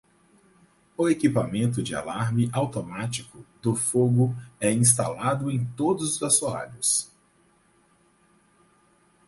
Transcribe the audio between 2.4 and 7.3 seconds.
automático do fogo é instalado em todos os assoalhos.